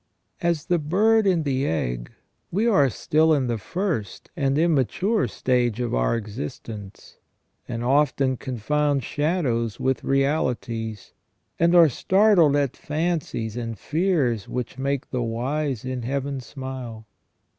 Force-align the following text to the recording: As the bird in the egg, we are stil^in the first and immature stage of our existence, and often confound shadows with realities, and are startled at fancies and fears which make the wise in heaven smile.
As 0.41 0.65
the 0.65 0.79
bird 0.79 1.27
in 1.27 1.43
the 1.43 1.67
egg, 1.67 2.11
we 2.49 2.65
are 2.67 2.87
stil^in 2.87 3.47
the 3.47 3.59
first 3.59 4.31
and 4.35 4.57
immature 4.57 5.27
stage 5.27 5.79
of 5.79 5.93
our 5.93 6.15
existence, 6.17 7.19
and 7.67 7.83
often 7.83 8.35
confound 8.35 9.03
shadows 9.03 9.79
with 9.79 10.03
realities, 10.03 11.13
and 11.59 11.75
are 11.75 11.87
startled 11.87 12.55
at 12.55 12.75
fancies 12.75 13.55
and 13.55 13.77
fears 13.77 14.49
which 14.49 14.79
make 14.79 15.11
the 15.11 15.21
wise 15.21 15.85
in 15.85 16.01
heaven 16.01 16.39
smile. 16.41 17.05